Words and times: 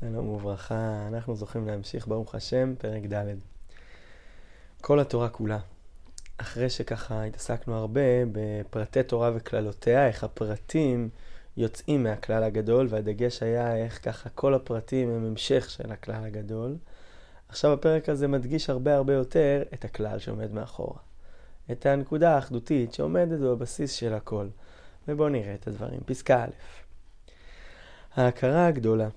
שלום 0.00 0.28
וברכה, 0.28 1.06
אנחנו 1.08 1.36
זוכים 1.36 1.66
להמשיך 1.66 2.08
ברוך 2.08 2.34
השם, 2.34 2.74
פרק 2.78 3.02
ד'. 3.12 3.24
כל 4.80 5.00
התורה 5.00 5.28
כולה. 5.28 5.58
אחרי 6.36 6.70
שככה 6.70 7.24
התעסקנו 7.24 7.74
הרבה 7.74 8.00
בפרטי 8.32 9.02
תורה 9.02 9.30
וכללותיה, 9.34 10.06
איך 10.06 10.24
הפרטים 10.24 11.08
יוצאים 11.56 12.02
מהכלל 12.02 12.42
הגדול, 12.42 12.86
והדגש 12.90 13.42
היה 13.42 13.76
איך 13.76 14.04
ככה 14.04 14.28
כל 14.28 14.54
הפרטים 14.54 15.10
הם 15.10 15.24
המשך 15.24 15.70
של 15.70 15.92
הכלל 15.92 16.24
הגדול. 16.24 16.76
עכשיו 17.48 17.72
הפרק 17.72 18.08
הזה 18.08 18.28
מדגיש 18.28 18.70
הרבה 18.70 18.94
הרבה 18.94 19.12
יותר 19.12 19.62
את 19.74 19.84
הכלל 19.84 20.18
שעומד 20.18 20.52
מאחורה. 20.52 20.98
את 21.72 21.86
הנקודה 21.86 22.34
האחדותית 22.34 22.94
שעומדת 22.94 23.38
בבסיס 23.38 23.92
של 23.92 24.14
הכל. 24.14 24.48
ובואו 25.08 25.28
נראה 25.28 25.54
את 25.54 25.68
הדברים. 25.68 26.00
פסקה 26.06 26.44
א' 26.44 26.50
ההכרה 28.16 28.66
הגדולה 28.66 29.08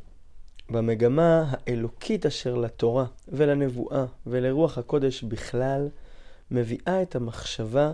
במגמה 0.71 1.45
האלוקית 1.51 2.25
אשר 2.25 2.55
לתורה 2.55 3.05
ולנבואה 3.27 4.05
ולרוח 4.27 4.77
הקודש 4.77 5.23
בכלל, 5.23 5.89
מביאה 6.51 7.01
את 7.01 7.15
המחשבה 7.15 7.93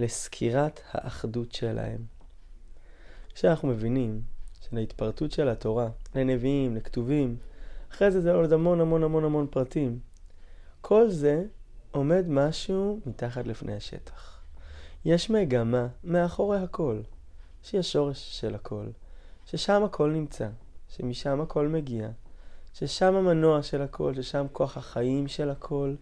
לסקירת 0.00 0.80
האחדות 0.90 1.52
שלהם. 1.52 1.98
כשאנחנו 3.34 3.68
מבינים 3.68 4.20
שלהתפרטות 4.60 5.32
של 5.32 5.48
התורה, 5.48 5.88
לנביאים, 6.14 6.76
לכתובים, 6.76 7.36
אחרי 7.92 8.10
זה 8.10 8.20
זה 8.20 8.32
עוד 8.32 8.52
המון 8.52 8.80
המון 8.80 9.02
המון 9.02 9.24
המון 9.24 9.46
פרטים. 9.50 9.98
כל 10.80 11.10
זה 11.10 11.44
עומד 11.90 12.24
משהו 12.28 13.00
מתחת 13.06 13.46
לפני 13.46 13.76
השטח. 13.76 14.40
יש 15.04 15.30
מגמה 15.30 15.86
מאחורי 16.04 16.58
הכל, 16.58 17.00
שהיא 17.62 17.78
השורש 17.78 18.40
של 18.40 18.54
הכל, 18.54 18.86
ששם 19.46 19.84
הכל 19.84 20.10
נמצא, 20.10 20.48
שמשם 20.96 21.40
הכל 21.40 21.68
מגיע, 21.68 22.08
ששם 22.74 23.14
המנוע 23.14 23.62
של 23.62 23.82
הכל, 23.82 24.14
ששם 24.14 24.46
כוח 24.52 24.76
החיים 24.76 25.28
של 25.28 25.50
הכל. 25.50 25.94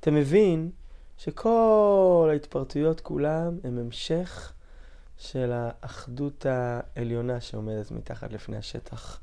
אתה 0.00 0.10
מבין 0.10 0.70
שכל 1.18 2.28
ההתפרטויות 2.30 3.00
כולם 3.00 3.58
הם 3.64 3.78
המשך 3.78 4.52
של 5.16 5.52
האחדות 5.54 6.46
העליונה 6.46 7.40
שעומדת 7.40 7.90
מתחת 7.90 8.32
לפני 8.32 8.56
השטח. 8.56 9.20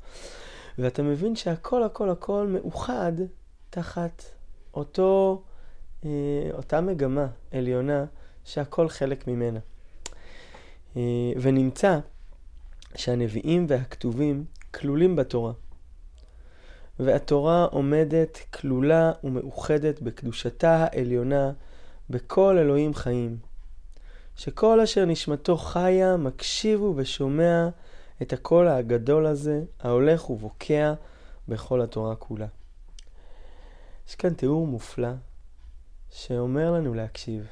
ואתה 0.78 1.02
מבין 1.02 1.36
שהכל 1.36 1.82
הכל 1.82 2.10
הכל 2.10 2.46
מאוחד 2.46 3.12
תחת 3.70 4.22
אותו, 4.74 5.42
אה, 6.04 6.10
אותה 6.52 6.80
מגמה 6.80 7.26
עליונה 7.50 8.04
שהכל 8.44 8.88
חלק 8.88 9.28
ממנה. 9.28 9.60
אה, 10.96 11.32
ונמצא 11.40 11.98
שהנביאים 12.94 13.66
והכתובים 13.68 14.44
כלולים 14.74 15.16
בתורה. 15.16 15.52
והתורה 16.98 17.64
עומדת 17.64 18.38
כלולה 18.54 19.12
ומאוחדת 19.24 20.00
בקדושתה 20.00 20.76
העליונה 20.76 21.52
בכל 22.10 22.58
אלוהים 22.58 22.94
חיים. 22.94 23.36
שכל 24.36 24.80
אשר 24.80 25.04
נשמתו 25.04 25.56
חיה, 25.56 26.16
מקשיב 26.16 26.82
ושומע 26.82 27.68
את 28.22 28.32
הקול 28.32 28.68
הגדול 28.68 29.26
הזה, 29.26 29.62
ההולך 29.80 30.30
ובוקע 30.30 30.94
בכל 31.48 31.82
התורה 31.82 32.16
כולה. 32.16 32.46
יש 34.08 34.14
כאן 34.14 34.34
תיאור 34.34 34.66
מופלא 34.66 35.12
שאומר 36.10 36.72
לנו 36.72 36.94
להקשיב. 36.94 37.46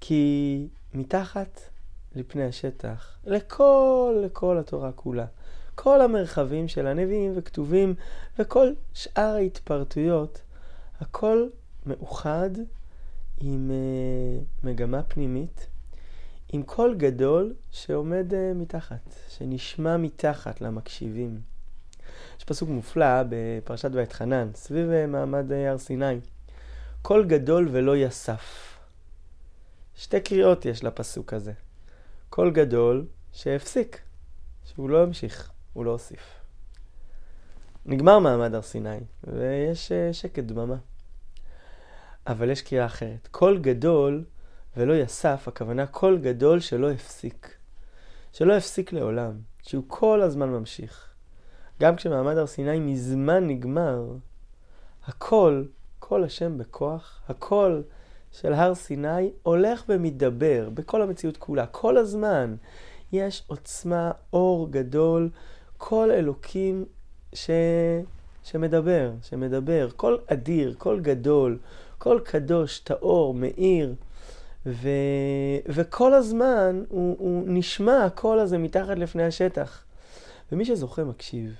כי 0.00 0.68
מתחת 0.94 1.60
לפני 2.14 2.44
השטח, 2.44 3.18
לכל, 3.24 4.22
לכל 4.24 4.58
התורה 4.58 4.92
כולה, 4.92 5.26
כל 5.76 6.00
המרחבים 6.00 6.68
של 6.68 6.86
הנביאים 6.86 7.32
וכתובים 7.36 7.94
וכל 8.38 8.72
שאר 8.94 9.34
ההתפרטויות, 9.34 10.42
הכל 11.00 11.48
מאוחד 11.86 12.50
עם 13.40 13.70
uh, 13.70 14.66
מגמה 14.66 15.02
פנימית, 15.02 15.66
עם 16.52 16.62
קול 16.62 16.94
גדול 16.98 17.54
שעומד 17.70 18.32
uh, 18.32 18.36
מתחת, 18.54 19.14
שנשמע 19.28 19.96
מתחת 19.96 20.60
למקשיבים. 20.60 21.40
יש 22.38 22.44
פסוק 22.44 22.68
מופלא 22.68 23.22
בפרשת 23.28 23.90
ואתחנן, 23.92 24.50
סביב 24.54 24.88
אה, 24.90 25.06
מעמד 25.06 25.52
הר 25.52 25.78
סיני. 25.78 26.20
קול 27.02 27.26
גדול 27.26 27.68
ולא 27.72 27.96
יסף. 27.96 28.78
שתי 29.96 30.20
קריאות 30.20 30.64
יש 30.64 30.84
לפסוק 30.84 31.32
הזה. 31.32 31.52
קול 32.30 32.50
גדול 32.50 33.06
שהפסיק, 33.32 34.00
שהוא 34.64 34.90
לא 34.90 35.02
המשיך. 35.02 35.55
הוא 35.76 35.84
לא 35.84 35.90
הוסיף. 35.90 36.40
נגמר 37.86 38.18
מעמד 38.18 38.54
הר 38.54 38.62
סיני, 38.62 38.98
ויש 39.24 39.92
אה, 39.92 40.12
שקט 40.12 40.44
דממה. 40.44 40.76
אבל 42.26 42.50
יש 42.50 42.62
קריאה 42.62 42.86
אחרת. 42.86 43.28
קול 43.30 43.58
גדול 43.58 44.24
ולא 44.76 44.94
יסף, 44.94 45.48
הכוונה 45.48 45.86
קול 45.86 46.18
גדול 46.18 46.60
שלא 46.60 46.90
הפסיק. 46.90 47.56
שלא 48.32 48.56
הפסיק 48.56 48.92
לעולם, 48.92 49.32
שהוא 49.62 49.84
כל 49.86 50.22
הזמן 50.22 50.48
ממשיך. 50.48 51.14
גם 51.80 51.96
כשמעמד 51.96 52.36
הר 52.36 52.46
סיני 52.46 52.78
מזמן 52.78 53.46
נגמר, 53.46 54.12
הקול, 55.06 55.68
קול 55.98 56.24
השם 56.24 56.58
בכוח, 56.58 57.22
הקול 57.28 57.82
של 58.32 58.52
הר 58.52 58.74
סיני 58.74 59.30
הולך 59.42 59.84
ומתדבר 59.88 60.70
בכל 60.74 61.02
המציאות 61.02 61.36
כולה, 61.36 61.66
כל 61.66 61.96
הזמן. 61.96 62.56
יש 63.12 63.44
עוצמה, 63.46 64.12
אור 64.32 64.70
גדול, 64.70 65.30
קול 65.78 66.10
אלוקים 66.10 66.84
ש... 67.32 67.50
שמדבר, 68.42 69.12
שמדבר, 69.22 69.88
קול 69.96 70.18
אדיר, 70.26 70.74
קול 70.78 71.00
גדול, 71.00 71.58
קול 71.98 72.20
קדוש, 72.20 72.78
טהור, 72.78 73.34
מאיר, 73.34 73.94
ו... 74.66 74.88
וכל 75.66 76.14
הזמן 76.14 76.82
הוא, 76.88 77.16
הוא 77.18 77.42
נשמע 77.46 78.04
הקול 78.04 78.38
הזה 78.38 78.58
מתחת 78.58 78.98
לפני 78.98 79.24
השטח. 79.24 79.84
ומי 80.52 80.64
שזוכה 80.64 81.04
מקשיב, 81.04 81.56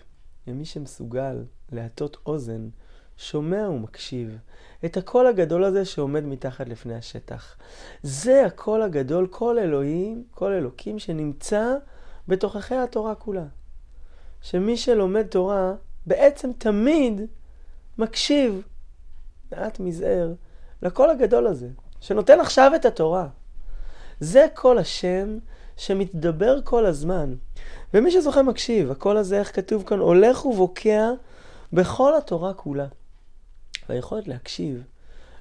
ומי 0.46 0.64
שמסוגל 0.64 1.44
להטות 1.72 2.16
אוזן, 2.26 2.68
שומע 3.16 3.68
ומקשיב 3.68 4.38
את 4.84 4.96
הקול 4.96 5.26
הגדול 5.26 5.64
הזה 5.64 5.84
שעומד 5.84 6.24
מתחת 6.24 6.68
לפני 6.68 6.94
השטח. 6.94 7.56
זה 8.02 8.46
הקול 8.46 8.82
הגדול, 8.82 9.26
קול 9.26 9.58
אלוהים, 9.58 10.24
קול 10.30 10.52
אלוקים 10.52 10.98
שנמצא 10.98 11.74
בתוככי 12.28 12.74
התורה 12.74 13.14
כולה. 13.14 13.44
שמי 14.50 14.76
שלומד 14.76 15.26
תורה 15.26 15.74
בעצם 16.06 16.50
תמיד 16.58 17.20
מקשיב, 17.98 18.62
מעט 19.52 19.80
מזער, 19.80 20.32
לקול 20.82 21.10
הגדול 21.10 21.46
הזה, 21.46 21.68
שנותן 22.00 22.40
עכשיו 22.40 22.72
את 22.76 22.84
התורה. 22.84 23.28
זה 24.20 24.46
קול 24.54 24.78
השם 24.78 25.38
שמתדבר 25.76 26.62
כל 26.64 26.86
הזמן. 26.86 27.34
ומי 27.94 28.10
שזוכה 28.10 28.42
מקשיב, 28.42 28.90
הקול 28.90 29.16
הזה, 29.16 29.38
איך 29.38 29.56
כתוב 29.56 29.84
כאן, 29.86 29.98
הולך 29.98 30.46
ובוקע 30.46 31.10
בכל 31.72 32.16
התורה 32.16 32.54
כולה. 32.54 32.86
והיכולת 33.88 34.28
להקשיב 34.28 34.82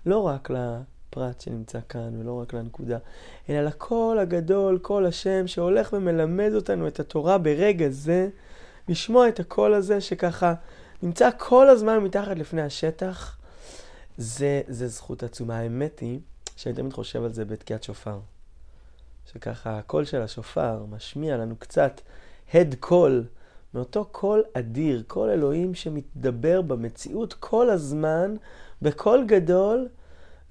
לא 0.05 0.19
רק 0.19 0.49
לפרט 0.49 1.41
שנמצא 1.41 1.79
כאן 1.89 2.19
ולא 2.19 2.41
רק 2.41 2.53
לנקודה, 2.53 2.97
אלא 3.49 3.61
לקול 3.61 4.19
הגדול, 4.19 4.77
קול 4.77 5.05
השם, 5.05 5.47
שהולך 5.47 5.93
ומלמד 5.93 6.51
אותנו 6.55 6.87
את 6.87 6.99
התורה 6.99 7.37
ברגע 7.37 7.89
זה, 7.89 8.29
לשמוע 8.87 9.27
את 9.27 9.39
הקול 9.39 9.73
הזה 9.73 10.01
שככה 10.01 10.53
נמצא 11.03 11.29
כל 11.37 11.69
הזמן 11.69 11.97
מתחת 11.97 12.37
לפני 12.37 12.61
השטח, 12.61 13.37
זה, 14.17 14.61
זה 14.67 14.87
זכות 14.87 15.23
עצומה. 15.23 15.59
האמת 15.59 15.99
היא 15.99 16.19
שאני 16.55 16.75
תמיד 16.75 16.93
חושב 16.93 17.23
על 17.23 17.33
זה 17.33 17.45
בתקיעת 17.45 17.83
שופר. 17.83 18.19
שככה 19.33 19.77
הקול 19.77 20.05
של 20.05 20.21
השופר 20.21 20.85
משמיע 20.89 21.37
לנו 21.37 21.55
קצת 21.55 22.01
הד 22.53 22.75
קול, 22.79 23.23
מאותו 23.73 24.05
קול 24.05 24.43
אדיר, 24.53 25.03
קול 25.07 25.29
אלוהים 25.29 25.75
שמתדבר 25.75 26.61
במציאות 26.61 27.33
כל 27.33 27.69
הזמן, 27.69 28.35
בקול 28.81 29.25
גדול, 29.27 29.87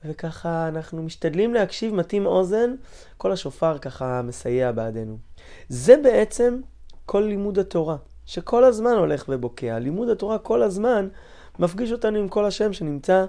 וככה 0.05 0.69
אנחנו 0.69 1.03
משתדלים 1.03 1.55
להקשיב, 1.55 1.94
מטים 1.94 2.26
אוזן, 2.26 2.75
קול 3.17 3.32
השופר 3.32 3.79
ככה 3.79 4.23
מסייע 4.23 4.73
בעדנו. 4.73 5.19
זה 5.69 5.97
בעצם 6.03 6.61
כל 7.06 7.20
לימוד 7.20 7.58
התורה. 7.58 7.97
שכל 8.26 8.65
הזמן 8.65 8.93
הולך 8.93 9.25
ובוקע. 9.29 9.79
לימוד 9.79 10.09
התורה 10.09 10.38
כל 10.38 10.62
הזמן 10.62 11.09
מפגיש 11.59 11.93
אותנו 11.93 12.19
עם 12.19 12.29
כל 12.29 12.44
השם 12.44 12.73
שנמצא 12.73 13.25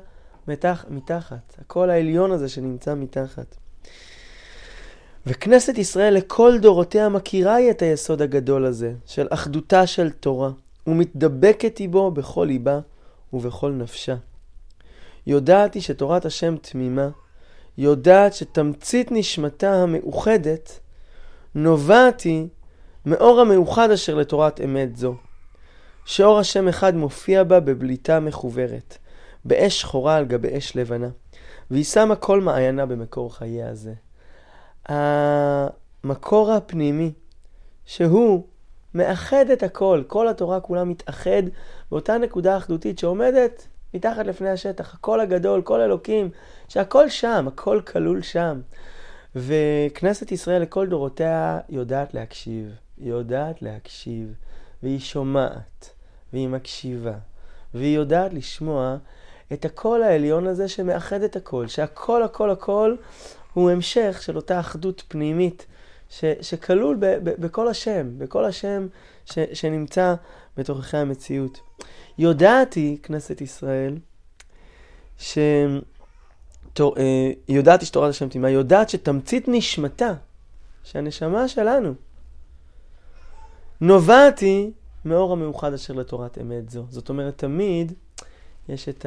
מתח, 0.48 0.86
מתחת. 0.90 1.56
הקול 1.62 1.90
העליון 1.90 2.32
הזה 2.32 2.50
שנמצא 2.50 2.96
מתחת. 2.96 3.56
וכנסת 5.28 5.78
ישראל 5.78 6.14
לכל 6.14 6.58
דורותיה 6.62 7.10
מכירה 7.10 7.56
היא 7.56 7.72
את 7.72 7.82
היסוד 7.82 8.22
הגדול 8.22 8.66
הזה 8.66 8.94
של 9.06 9.28
אחדותה 9.30 9.88
של 9.88 10.10
תורה, 10.10 10.52
ומתדבקת 10.88 11.78
היא 11.78 11.90
בו 11.90 12.12
בכל 12.12 12.46
ליבה 12.46 12.80
ובכל 13.34 13.72
נפשה. 13.72 14.16
יודעת 15.28 15.74
היא 15.74 15.82
שתורת 15.82 16.26
השם 16.26 16.56
תמימה, 16.58 17.10
יודעת 17.78 18.34
שתמצית 18.34 19.12
נשמתה 19.12 19.74
המאוחדת 19.74 20.80
נובעת 21.56 22.22
היא 22.22 22.48
מאור 23.06 23.42
המאוחד 23.42 23.92
אשר 23.92 24.16
לתורת 24.16 24.62
אמת 24.62 24.96
זו. 24.96 25.16
שאור 26.06 26.40
השם 26.40 26.68
אחד 26.68 26.96
מופיע 26.96 27.44
בה 27.44 27.60
בבליטה 27.60 28.20
מחוברת, 28.20 28.98
באש 29.46 29.82
שחורה 29.82 30.16
על 30.16 30.26
גבי 30.26 30.58
אש 30.58 30.76
לבנה, 30.76 31.10
והיא 31.72 31.84
שמה 31.84 32.16
כל 32.16 32.42
מעיינה 32.42 32.86
במקור 32.86 33.36
חייה 33.36 33.70
הזה. 33.70 33.94
המקור 34.86 36.52
הפנימי, 36.52 37.12
שהוא 37.86 38.44
מאחד 38.94 39.50
את 39.50 39.64
הכל, 39.64 40.04
כל 40.08 40.28
התורה 40.28 40.60
כולה 40.60 40.84
מתאחד 40.84 41.44
באותה 41.92 42.18
נקודה 42.18 42.58
אחדותית 42.58 43.00
שעומדת 43.00 43.68
מתחת 43.94 44.26
לפני 44.26 44.50
השטח, 44.50 44.94
הקול 44.94 45.20
הגדול, 45.20 45.62
כל 45.62 45.82
אלוקים, 45.82 46.30
שהכל 46.68 47.10
שם, 47.10 47.46
הכל 47.48 47.82
כלול 47.88 48.22
שם. 48.22 48.62
וכנסת 49.36 50.32
ישראל 50.32 50.62
לכל 50.62 50.88
דורותיה 50.88 51.60
יודעת 51.70 52.14
להקשיב, 52.14 52.76
היא 52.98 53.10
יודעת 53.10 53.62
להקשיב, 53.62 54.34
והיא 54.84 55.00
שומעת, 55.00 55.90
והיא 56.34 56.48
מקשיבה, 56.48 57.14
והיא 57.74 57.96
יודעת 57.96 58.34
לשמוע 58.34 58.98
את 59.54 59.66
הקול 59.66 60.04
העליון 60.04 60.48
הזה 60.48 60.68
שמאחד 60.68 61.22
את 61.22 61.36
הכל, 61.36 61.68
שהכל 61.68 62.24
הכל 62.24 62.50
הכל 62.50 62.96
הוא 63.54 63.72
המשך 63.72 64.20
של 64.22 64.36
אותה 64.36 64.60
אחדות 64.60 65.04
פנימית 65.08 65.66
ש, 66.10 66.26
שכלול 66.42 66.98
ב, 67.00 67.06
ב, 67.06 67.42
בכל 67.42 67.68
השם, 67.68 68.20
בכל 68.20 68.46
השם 68.46 68.88
ש, 69.26 69.40
שנמצא 69.54 70.16
בתוככי 70.58 70.98
המציאות. 70.98 71.60
יודעת 72.18 72.74
היא, 72.74 72.98
כנסת 73.04 73.42
ישראל, 73.42 73.98
ש... 75.18 75.38
תור, 76.74 76.98
אה, 76.98 77.32
יודעת 77.48 77.86
שתורת 77.86 78.10
השם 78.10 78.30
תימה, 78.30 78.50
יודעת 78.50 78.90
שתמצית 78.90 79.46
נשמתה, 79.48 80.14
שהנשמה 80.84 81.48
שלנו, 81.48 81.94
נובעת 83.82 84.40
היא 84.40 84.72
מאור 85.06 85.32
המאוחד 85.32 85.74
אשר 85.74 85.94
לתורת 85.94 86.38
אמת 86.38 86.70
זו. 86.70 86.86
זאת 86.90 87.10
אומרת, 87.10 87.38
תמיד 87.38 87.94
יש 88.70 88.90
את 88.90 89.06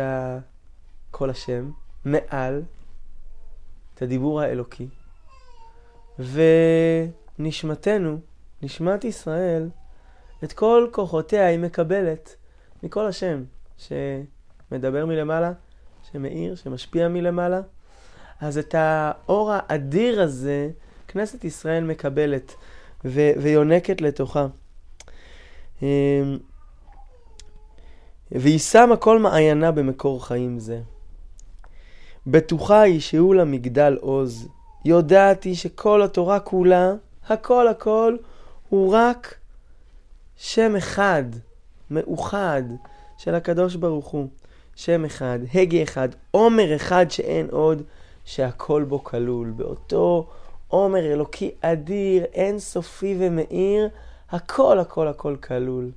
קול 1.10 1.30
השם 1.30 1.70
מעל, 2.04 2.62
את 3.94 4.02
הדיבור 4.02 4.40
האלוקי, 4.40 4.88
ונשמתנו, 7.38 8.18
נשמת 8.62 9.04
ישראל, 9.04 9.68
את 10.44 10.52
כל 10.52 10.88
כוחותיה 10.92 11.46
היא 11.46 11.58
מקבלת 11.58 12.36
מכל 12.82 13.06
השם 13.06 13.44
שמדבר 13.78 15.06
מלמעלה, 15.06 15.52
שמאיר, 16.12 16.54
שמשפיע 16.54 17.08
מלמעלה. 17.08 17.60
אז 18.40 18.58
את 18.58 18.74
האור 18.74 19.52
האדיר 19.52 20.22
הזה, 20.22 20.70
כנסת 21.08 21.44
ישראל 21.44 21.84
מקבלת 21.84 22.54
ו- 23.04 23.32
ויונקת 23.36 24.00
לתוכה. 24.00 24.46
אמ, 25.82 26.38
והיא 28.32 28.58
שמה 28.58 28.96
כל 28.96 29.18
מעיינה 29.18 29.70
במקור 29.72 30.26
חיים 30.26 30.58
זה. 30.58 30.80
בטוחה 32.26 32.80
היא 32.80 33.00
שהוא 33.00 33.34
לה 33.34 33.44
מגדל 33.44 33.98
עוז. 34.00 34.48
יודעת 34.84 35.44
היא 35.44 35.54
שכל 35.54 36.02
התורה 36.02 36.40
כולה, 36.40 36.92
הכל 37.28 37.68
הכל, 37.68 38.16
הוא 38.68 38.92
רק 38.92 39.34
שם 40.36 40.76
אחד, 40.76 41.24
מאוחד, 41.90 42.62
של 43.18 43.34
הקדוש 43.34 43.74
ברוך 43.74 44.06
הוא. 44.06 44.28
שם 44.76 45.04
אחד, 45.04 45.38
הגה 45.54 45.82
אחד, 45.82 46.08
עומר 46.30 46.76
אחד 46.76 47.06
שאין 47.10 47.46
עוד, 47.50 47.82
שהכל 48.24 48.84
בו 48.84 49.04
כלול. 49.04 49.50
באותו 49.50 50.26
עומר 50.68 51.12
אלוקי 51.12 51.50
אדיר, 51.60 52.24
אין 52.24 52.58
סופי 52.58 53.16
ומאיר, 53.18 53.88
הכל 54.30 54.78
הכל 54.78 55.08
הכל 55.08 55.36
כלול. 55.36 55.92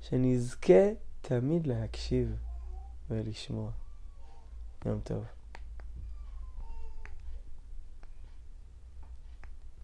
שנזכה 0.00 0.88
תמיד 1.22 1.66
להקשיב 1.66 2.36
ולשמוע. 3.10 3.70
יום 4.86 5.00
טוב. 5.04 5.37